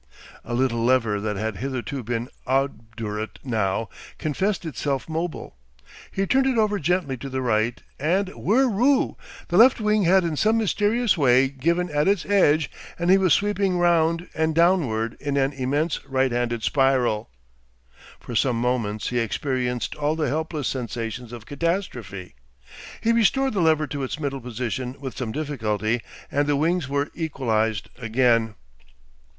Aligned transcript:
A 0.43 0.55
little 0.55 0.83
lever 0.83 1.19
that 1.19 1.35
had 1.35 1.57
hitherto 1.57 2.01
been 2.01 2.27
obdurate 2.47 3.37
now 3.43 3.87
confessed 4.17 4.65
itself 4.65 5.07
mobile. 5.07 5.57
He 6.09 6.25
turned 6.25 6.47
it 6.47 6.57
over 6.57 6.79
gently 6.79 7.17
to 7.17 7.29
the 7.29 7.39
right, 7.43 7.79
and 7.99 8.29
whiroo! 8.29 9.15
the 9.49 9.57
left 9.57 9.79
wing 9.79 10.05
had 10.05 10.23
in 10.23 10.35
some 10.37 10.57
mysterious 10.57 11.19
way 11.19 11.49
given 11.49 11.87
at 11.91 12.07
its 12.07 12.25
edge 12.25 12.71
and 12.97 13.11
he 13.11 13.19
was 13.19 13.35
sweeping 13.35 13.77
round 13.77 14.27
and 14.33 14.55
downward 14.55 15.17
in 15.19 15.37
an 15.37 15.53
immense 15.53 16.03
right 16.07 16.31
handed 16.31 16.63
spiral. 16.63 17.29
For 18.19 18.35
some 18.35 18.59
moments 18.59 19.09
he 19.09 19.19
experienced 19.19 19.93
all 19.95 20.15
the 20.15 20.29
helpless 20.29 20.67
sensations 20.67 21.31
of 21.31 21.45
catastrophe. 21.45 22.33
He 23.01 23.11
restored 23.11 23.53
the 23.53 23.61
lever 23.61 23.85
to 23.85 24.01
its 24.01 24.19
middle 24.19 24.41
position 24.41 24.95
with 24.99 25.15
some 25.15 25.31
difficulty, 25.31 26.01
and 26.31 26.47
the 26.47 26.55
wings 26.55 26.89
were 26.89 27.11
equalised 27.13 27.87
again. 27.99 28.55